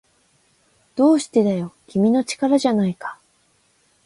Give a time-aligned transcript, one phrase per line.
[0.95, 3.19] どうしてだよ、君の力じゃないか